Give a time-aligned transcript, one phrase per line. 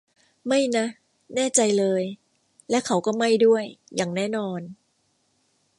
[0.47, 0.85] ไม่นะ
[1.35, 2.03] แน่ใจเลย
[2.69, 3.63] และเขาก็ไม่ด้วย
[3.95, 4.61] อย่างแน่นอน